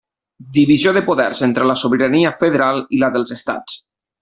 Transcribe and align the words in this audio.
Divisió 0.53 0.93
de 0.95 1.03
poders 1.09 1.43
entre 1.49 1.67
la 1.73 1.77
sobirania 1.83 2.33
federal 2.41 2.83
i 2.99 3.03
la 3.05 3.13
dels 3.19 3.37
estats. 3.39 3.79